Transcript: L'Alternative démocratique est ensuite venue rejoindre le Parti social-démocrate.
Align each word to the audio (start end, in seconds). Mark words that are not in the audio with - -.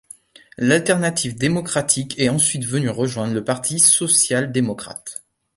L'Alternative 0.57 1.37
démocratique 1.37 2.17
est 2.17 2.29
ensuite 2.29 2.65
venue 2.65 2.89
rejoindre 2.89 3.35
le 3.35 3.43
Parti 3.43 3.77
social-démocrate. 3.77 5.21